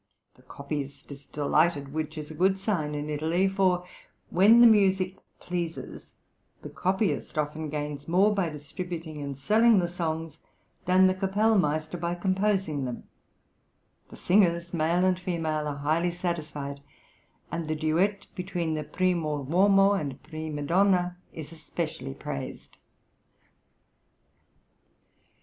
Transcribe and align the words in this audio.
The 0.33 0.41
copyist 0.41 1.11
is 1.11 1.27
delighted, 1.27 1.93
which 1.93 2.17
is 2.17 2.31
a 2.31 2.33
good 2.33 2.57
sign 2.57 2.95
in 2.95 3.07
Italy, 3.07 3.47
for 3.47 3.85
when 4.31 4.59
the 4.59 4.65
music 4.65 5.19
pleases, 5.39 6.07
the 6.63 6.71
copyist 6.71 7.37
often 7.37 7.69
gains 7.69 8.07
more 8.07 8.33
by 8.33 8.49
distributing 8.49 9.21
and 9.21 9.37
selling 9.37 9.77
the 9.77 9.87
songs 9.87 10.39
than 10.85 11.05
the 11.05 11.13
kapellmeister 11.13 11.99
by 11.99 12.15
composing 12.15 12.83
them; 12.85 13.03
the 14.09 14.15
singers, 14.15 14.73
male 14.73 15.05
and 15.05 15.19
female, 15.19 15.67
are 15.67 15.77
highly 15.77 16.09
satisfied, 16.09 16.81
and 17.51 17.67
the 17.67 17.75
duet 17.75 18.25
between 18.33 18.73
the 18.73 18.83
primo 18.83 19.45
uomo 19.45 19.91
and 19.93 20.23
prima 20.23 20.63
donna 20.63 21.15
is 21.31 21.51
especially 21.51 22.15
praised." 22.15 22.75